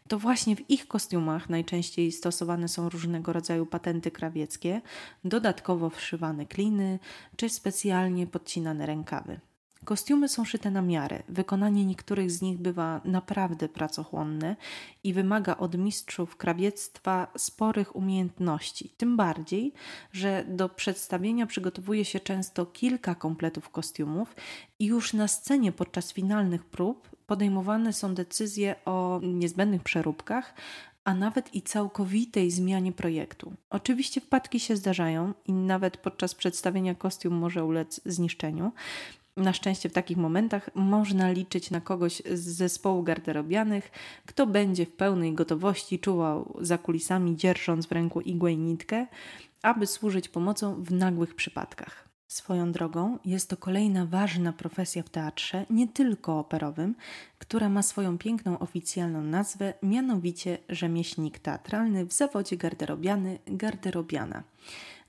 To 0.08 0.18
właśnie 0.18 0.56
w 0.56 0.70
ich 0.70 0.88
kostiumach 0.88 1.50
najczęściej 1.50 2.12
stosowane 2.12 2.68
są 2.68 2.88
różnego 2.88 3.32
rodzaju 3.32 3.66
patenty 3.66 4.10
krawieckie, 4.10 4.80
dodatkowo 5.24 5.90
wszywane 5.90 6.46
kliny 6.46 6.98
czy 7.36 7.48
specjalnie 7.48 8.26
podcinane 8.26 8.86
rękawy. 8.86 9.40
Kostiumy 9.86 10.28
są 10.28 10.44
szyte 10.44 10.70
na 10.70 10.82
miarę. 10.82 11.22
Wykonanie 11.28 11.84
niektórych 11.84 12.30
z 12.30 12.42
nich 12.42 12.58
bywa 12.58 13.00
naprawdę 13.04 13.68
pracochłonne 13.68 14.56
i 15.04 15.12
wymaga 15.12 15.56
od 15.56 15.78
mistrzów 15.78 16.36
krawiectwa 16.36 17.28
sporych 17.36 17.96
umiejętności. 17.96 18.88
Tym 18.96 19.16
bardziej, 19.16 19.72
że 20.12 20.44
do 20.48 20.68
przedstawienia 20.68 21.46
przygotowuje 21.46 22.04
się 22.04 22.20
często 22.20 22.66
kilka 22.66 23.14
kompletów 23.14 23.70
kostiumów 23.70 24.36
i 24.78 24.86
już 24.86 25.12
na 25.12 25.28
scenie 25.28 25.72
podczas 25.72 26.12
finalnych 26.12 26.64
prób 26.64 27.08
podejmowane 27.26 27.92
są 27.92 28.14
decyzje 28.14 28.74
o 28.84 29.20
niezbędnych 29.22 29.82
przeróbkach, 29.82 30.54
a 31.04 31.14
nawet 31.14 31.54
i 31.54 31.62
całkowitej 31.62 32.50
zmianie 32.50 32.92
projektu. 32.92 33.52
Oczywiście 33.70 34.20
wpadki 34.20 34.60
się 34.60 34.76
zdarzają 34.76 35.34
i 35.44 35.52
nawet 35.52 35.96
podczas 35.96 36.34
przedstawienia 36.34 36.94
kostium 36.94 37.34
może 37.34 37.64
ulec 37.64 38.00
zniszczeniu, 38.04 38.72
na 39.36 39.52
szczęście 39.52 39.88
w 39.88 39.92
takich 39.92 40.16
momentach 40.16 40.70
można 40.74 41.30
liczyć 41.30 41.70
na 41.70 41.80
kogoś 41.80 42.22
z 42.32 42.40
zespołu 42.40 43.02
garderobianych, 43.02 43.90
kto 44.26 44.46
będzie 44.46 44.86
w 44.86 44.92
pełnej 44.92 45.34
gotowości 45.34 45.98
czuwał 45.98 46.56
za 46.60 46.78
kulisami, 46.78 47.36
dzierżąc 47.36 47.86
w 47.86 47.92
ręku 47.92 48.20
igłę 48.20 48.52
i 48.52 48.56
nitkę, 48.56 49.06
aby 49.62 49.86
służyć 49.86 50.28
pomocą 50.28 50.82
w 50.82 50.92
nagłych 50.92 51.34
przypadkach. 51.34 52.08
Swoją 52.28 52.72
drogą 52.72 53.18
jest 53.24 53.50
to 53.50 53.56
kolejna 53.56 54.06
ważna 54.06 54.52
profesja 54.52 55.02
w 55.02 55.08
teatrze, 55.08 55.66
nie 55.70 55.88
tylko 55.88 56.38
operowym, 56.38 56.94
która 57.38 57.68
ma 57.68 57.82
swoją 57.82 58.18
piękną 58.18 58.58
oficjalną 58.58 59.22
nazwę, 59.22 59.74
mianowicie 59.82 60.58
rzemieślnik 60.68 61.38
teatralny 61.38 62.04
w 62.04 62.12
zawodzie 62.12 62.56
garderobiany, 62.56 63.38
garderobiana. 63.46 64.42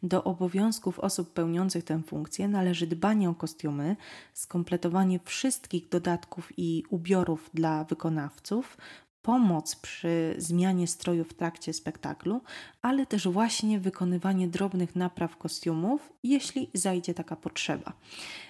Do 0.08 0.24
obowiązków 0.24 1.00
osób 1.00 1.34
pełniących 1.34 1.84
tę 1.84 2.02
funkcję 2.04 2.48
należy 2.48 2.88
dbanie 2.88 3.30
o 3.30 3.36
kostiumy, 3.36 3.96
skompletowanie 4.34 5.20
wszystkich 5.26 5.90
dodatków 5.90 6.52
i 6.58 6.84
ubiorów 6.90 7.50
dla 7.54 7.84
wykonawców, 7.84 8.78
pomoc 9.22 9.76
przy 9.76 10.36
zmianie 10.38 10.88
stroju 10.88 11.24
w 11.24 11.34
trakcie 11.34 11.74
spektaklu, 11.74 12.42
ale 12.82 13.06
też 13.06 13.28
właśnie 13.28 13.80
wykonywanie 13.80 14.48
drobnych 14.48 14.96
napraw 14.96 15.38
kostiumów, 15.38 16.14
jeśli 16.24 16.70
zajdzie 16.74 17.14
taka 17.14 17.36
potrzeba. 17.36 17.94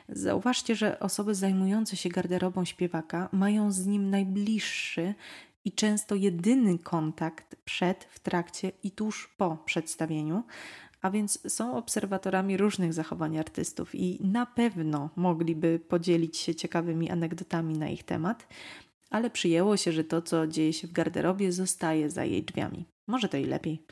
Zauważcie, 0.09 0.75
że 0.75 0.99
osoby 0.99 1.35
zajmujące 1.35 1.95
się 1.95 2.09
garderobą 2.09 2.65
śpiewaka 2.65 3.29
mają 3.31 3.71
z 3.71 3.85
nim 3.85 4.09
najbliższy 4.09 5.13
i 5.65 5.71
często 5.71 6.15
jedyny 6.15 6.79
kontakt 6.79 7.55
przed, 7.65 8.03
w 8.03 8.19
trakcie 8.19 8.71
i 8.83 8.91
tuż 8.91 9.27
po 9.37 9.57
przedstawieniu, 9.65 10.43
a 11.07 11.11
więc 11.11 11.53
są 11.53 11.77
obserwatorami 11.77 12.57
różnych 12.57 12.93
zachowań 12.93 13.37
artystów 13.37 13.95
i 13.95 14.19
na 14.23 14.45
pewno 14.45 15.09
mogliby 15.15 15.79
podzielić 15.79 16.37
się 16.37 16.55
ciekawymi 16.55 17.09
anegdotami 17.09 17.77
na 17.77 17.89
ich 17.89 18.03
temat, 18.03 18.47
ale 19.09 19.29
przyjęło 19.29 19.77
się, 19.77 19.91
że 19.91 20.03
to, 20.03 20.21
co 20.21 20.47
dzieje 20.47 20.73
się 20.73 20.87
w 20.87 20.91
garderobie, 20.91 21.51
zostaje 21.51 22.09
za 22.09 22.25
jej 22.25 22.43
drzwiami. 22.43 22.85
Może 23.07 23.29
to 23.29 23.37
i 23.37 23.45
lepiej. 23.45 23.83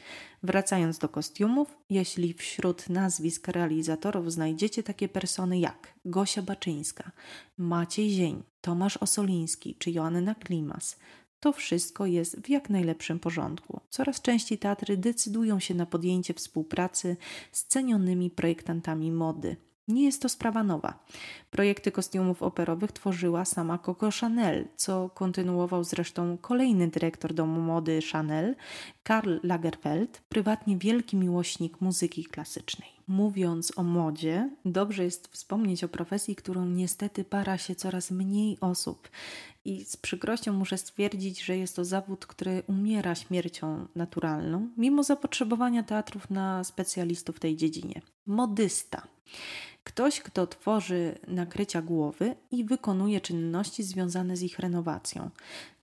Wracając 0.43 0.97
do 0.97 1.09
kostiumów, 1.09 1.77
jeśli 1.89 2.33
wśród 2.33 2.89
nazwisk 2.89 3.47
realizatorów 3.47 4.31
znajdziecie 4.31 4.83
takie 4.83 5.09
persony 5.09 5.59
jak 5.59 5.93
Gosia 6.05 6.41
Baczyńska, 6.41 7.11
Maciej 7.57 8.09
Zień, 8.09 8.43
Tomasz 8.61 8.97
Osoliński 8.97 9.75
czy 9.75 9.91
Joanna 9.91 10.35
Klimas, 10.35 10.99
to 11.39 11.53
wszystko 11.53 12.05
jest 12.05 12.39
w 12.39 12.49
jak 12.49 12.69
najlepszym 12.69 13.19
porządku. 13.19 13.79
Coraz 13.89 14.21
częściej 14.21 14.57
teatry 14.57 14.97
decydują 14.97 15.59
się 15.59 15.75
na 15.75 15.85
podjęcie 15.85 16.33
współpracy 16.33 17.17
z 17.51 17.65
cenionymi 17.65 18.29
projektantami 18.29 19.11
mody. 19.11 19.55
Nie 19.87 20.03
jest 20.03 20.21
to 20.21 20.29
sprawa 20.29 20.63
nowa. 20.63 21.05
Projekty 21.51 21.91
kostiumów 21.91 22.43
operowych 22.43 22.91
tworzyła 22.91 23.45
sama 23.45 23.77
Coco 23.77 24.09
Chanel, 24.21 24.67
co 24.75 25.09
kontynuował 25.09 25.83
zresztą 25.83 26.37
kolejny 26.37 26.87
dyrektor 26.87 27.33
domu 27.33 27.61
mody 27.61 27.99
Chanel, 28.11 28.55
Karl 29.03 29.37
Lagerfeld, 29.43 30.21
prywatnie 30.29 30.77
wielki 30.77 31.17
miłośnik 31.17 31.81
muzyki 31.81 32.25
klasycznej. 32.25 32.94
Mówiąc 33.07 33.73
o 33.75 33.83
modzie, 33.83 34.49
dobrze 34.65 35.03
jest 35.03 35.27
wspomnieć 35.27 35.83
o 35.83 35.87
profesji, 35.87 36.35
którą 36.35 36.65
niestety 36.65 37.23
para 37.23 37.57
się 37.57 37.75
coraz 37.75 38.11
mniej 38.11 38.57
osób. 38.61 39.09
I 39.65 39.85
z 39.85 39.97
przykrością 39.97 40.53
muszę 40.53 40.77
stwierdzić, 40.77 41.41
że 41.41 41.57
jest 41.57 41.75
to 41.75 41.85
zawód, 41.85 42.25
który 42.25 42.63
umiera 42.67 43.15
śmiercią 43.15 43.87
naturalną, 43.95 44.69
mimo 44.77 45.03
zapotrzebowania 45.03 45.83
teatrów 45.83 46.29
na 46.29 46.63
specjalistów 46.63 47.35
w 47.35 47.39
tej 47.39 47.55
dziedzinie. 47.55 48.01
Modysta. 48.25 49.07
Ktoś, 49.83 50.21
kto 50.21 50.47
tworzy 50.47 51.17
nakrycia 51.27 51.81
głowy 51.81 52.35
i 52.51 52.65
wykonuje 52.65 53.21
czynności 53.21 53.83
związane 53.83 54.37
z 54.37 54.43
ich 54.43 54.59
renowacją. 54.59 55.29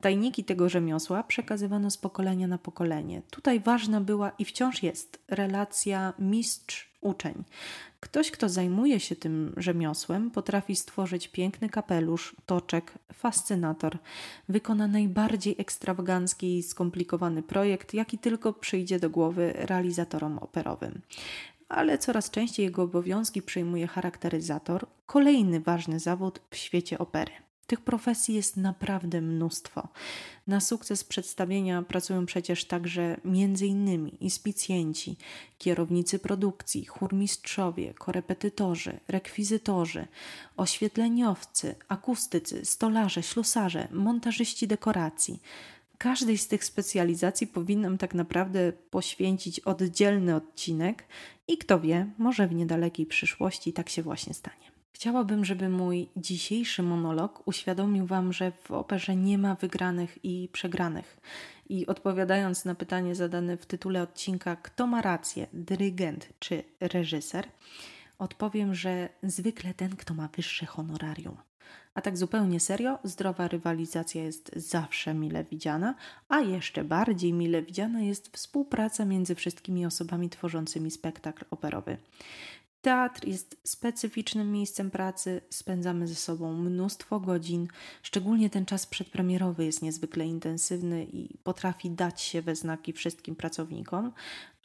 Tajniki 0.00 0.44
tego 0.44 0.68
rzemiosła 0.68 1.22
przekazywano 1.22 1.90
z 1.90 1.98
pokolenia 1.98 2.46
na 2.46 2.58
pokolenie. 2.58 3.22
Tutaj 3.30 3.60
ważna 3.60 4.00
była 4.00 4.32
i 4.38 4.44
wciąż 4.44 4.82
jest 4.82 5.22
relacja 5.28 6.12
mistrz-uczeń. 7.02 7.44
Ktoś, 8.00 8.30
kto 8.30 8.48
zajmuje 8.48 9.00
się 9.00 9.16
tym 9.16 9.54
rzemiosłem, 9.56 10.30
potrafi 10.30 10.76
stworzyć 10.76 11.28
piękny 11.28 11.68
kapelusz, 11.68 12.36
toczek, 12.46 12.92
fascynator, 13.12 13.98
wykona 14.48 14.86
najbardziej 14.86 15.54
ekstrawagancki 15.58 16.58
i 16.58 16.62
skomplikowany 16.62 17.42
projekt, 17.42 17.94
jaki 17.94 18.18
tylko 18.18 18.52
przyjdzie 18.52 18.98
do 18.98 19.10
głowy 19.10 19.52
realizatorom 19.54 20.38
operowym 20.38 21.02
ale 21.68 21.98
coraz 21.98 22.30
częściej 22.30 22.64
jego 22.64 22.82
obowiązki 22.82 23.42
przejmuje 23.42 23.86
charakteryzator, 23.86 24.86
kolejny 25.06 25.60
ważny 25.60 26.00
zawód 26.00 26.40
w 26.50 26.56
świecie 26.56 26.98
opery. 26.98 27.32
Tych 27.66 27.80
profesji 27.80 28.34
jest 28.34 28.56
naprawdę 28.56 29.20
mnóstwo. 29.20 29.88
Na 30.46 30.60
sukces 30.60 31.04
przedstawienia 31.04 31.82
pracują 31.82 32.26
przecież 32.26 32.64
także 32.64 33.16
m.in. 33.24 34.08
inspicjenci, 34.08 35.16
kierownicy 35.58 36.18
produkcji, 36.18 36.84
chórmistrzowie, 36.84 37.94
korepetytorzy, 37.94 39.00
rekwizytorzy, 39.08 40.06
oświetleniowcy, 40.56 41.74
akustycy, 41.88 42.64
stolarze, 42.64 43.22
ślusarze, 43.22 43.88
montażyści 43.90 44.68
dekoracji 44.68 45.40
każdej 46.02 46.38
z 46.38 46.48
tych 46.48 46.64
specjalizacji 46.64 47.46
powinnam 47.46 47.98
tak 47.98 48.14
naprawdę 48.14 48.72
poświęcić 48.72 49.60
oddzielny 49.60 50.34
odcinek 50.34 51.04
i 51.48 51.58
kto 51.58 51.80
wie, 51.80 52.06
może 52.18 52.48
w 52.48 52.54
niedalekiej 52.54 53.06
przyszłości 53.06 53.72
tak 53.72 53.88
się 53.88 54.02
właśnie 54.02 54.34
stanie. 54.34 54.71
Chciałabym, 54.92 55.44
żeby 55.44 55.68
mój 55.68 56.08
dzisiejszy 56.16 56.82
monolog 56.82 57.42
uświadomił 57.48 58.06
Wam, 58.06 58.32
że 58.32 58.52
w 58.64 58.70
operze 58.70 59.16
nie 59.16 59.38
ma 59.38 59.54
wygranych 59.54 60.24
i 60.24 60.48
przegranych. 60.52 61.20
I 61.68 61.86
odpowiadając 61.86 62.64
na 62.64 62.74
pytanie 62.74 63.14
zadane 63.14 63.56
w 63.56 63.66
tytule 63.66 64.02
odcinka, 64.02 64.56
kto 64.56 64.86
ma 64.86 65.02
rację, 65.02 65.46
dyrygent 65.52 66.28
czy 66.38 66.64
reżyser, 66.80 67.48
odpowiem, 68.18 68.74
że 68.74 69.08
zwykle 69.22 69.74
ten, 69.74 69.96
kto 69.96 70.14
ma 70.14 70.28
wyższe 70.28 70.66
honorarium. 70.66 71.36
A 71.94 72.00
tak 72.00 72.18
zupełnie 72.18 72.60
serio, 72.60 72.98
zdrowa 73.04 73.48
rywalizacja 73.48 74.22
jest 74.22 74.52
zawsze 74.56 75.14
mile 75.14 75.44
widziana, 75.44 75.94
a 76.28 76.40
jeszcze 76.40 76.84
bardziej 76.84 77.32
mile 77.32 77.62
widziana 77.62 78.00
jest 78.00 78.36
współpraca 78.36 79.04
między 79.04 79.34
wszystkimi 79.34 79.86
osobami 79.86 80.30
tworzącymi 80.30 80.90
spektakl 80.90 81.44
operowy. 81.50 81.96
Teatr 82.82 83.26
jest 83.26 83.56
specyficznym 83.64 84.52
miejscem 84.52 84.90
pracy, 84.90 85.40
spędzamy 85.50 86.08
ze 86.08 86.14
sobą 86.14 86.52
mnóstwo 86.52 87.20
godzin, 87.20 87.68
szczególnie 88.02 88.50
ten 88.50 88.66
czas 88.66 88.86
przedpremierowy 88.86 89.64
jest 89.64 89.82
niezwykle 89.82 90.26
intensywny 90.26 91.04
i 91.04 91.38
potrafi 91.38 91.90
dać 91.90 92.20
się 92.20 92.42
we 92.42 92.56
znaki 92.56 92.92
wszystkim 92.92 93.36
pracownikom, 93.36 94.12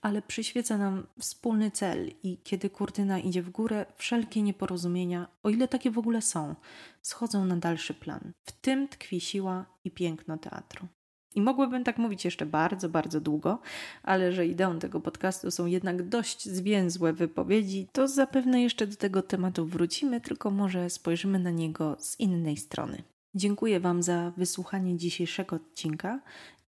ale 0.01 0.21
przyświeca 0.21 0.77
nam 0.77 1.07
wspólny 1.19 1.71
cel 1.71 2.11
i 2.23 2.37
kiedy 2.43 2.69
kurtyna 2.69 3.19
idzie 3.19 3.41
w 3.41 3.49
górę, 3.49 3.85
wszelkie 3.95 4.41
nieporozumienia, 4.41 5.27
o 5.43 5.49
ile 5.49 5.67
takie 5.67 5.91
w 5.91 5.97
ogóle 5.97 6.21
są, 6.21 6.55
schodzą 7.01 7.45
na 7.45 7.57
dalszy 7.57 7.93
plan. 7.93 8.31
W 8.43 8.51
tym 8.51 8.87
tkwi 8.87 9.21
siła 9.21 9.65
i 9.83 9.91
piękno 9.91 10.37
teatru. 10.37 10.87
I 11.37 11.41
mogłabym 11.41 11.83
tak 11.83 11.97
mówić 11.97 12.25
jeszcze 12.25 12.45
bardzo, 12.45 12.89
bardzo 12.89 13.21
długo, 13.21 13.59
ale 14.03 14.31
że 14.31 14.45
ideą 14.45 14.79
tego 14.79 14.99
podcastu 14.99 15.51
są 15.51 15.65
jednak 15.65 16.09
dość 16.09 16.45
zwięzłe 16.49 17.13
wypowiedzi, 17.13 17.87
to 17.91 18.07
zapewne 18.07 18.61
jeszcze 18.61 18.87
do 18.87 18.95
tego 18.95 19.21
tematu 19.21 19.65
wrócimy, 19.65 20.21
tylko 20.21 20.51
może 20.51 20.89
spojrzymy 20.89 21.39
na 21.39 21.51
niego 21.51 21.95
z 21.99 22.19
innej 22.19 22.57
strony. 22.57 23.03
Dziękuję 23.35 23.79
Wam 23.79 24.03
za 24.03 24.31
wysłuchanie 24.37 24.97
dzisiejszego 24.97 25.55
odcinka 25.55 26.19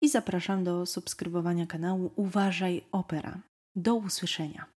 i 0.00 0.08
zapraszam 0.08 0.64
do 0.64 0.86
subskrybowania 0.86 1.66
kanału 1.66 2.10
Uważaj 2.16 2.82
Opera. 2.92 3.38
Do 3.76 3.94
usłyszenia. 3.94 4.77